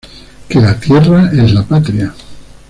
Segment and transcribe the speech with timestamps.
[0.49, 2.11] Que la tierra es la patria.